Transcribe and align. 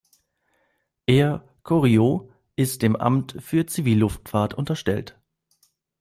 Air 1.05 1.47
Koryo 1.61 2.31
ist 2.55 2.81
dem 2.81 2.95
Amt 2.95 3.35
für 3.39 3.67
Zivilluftfahrt 3.67 4.55
unterstellt. 4.55 5.19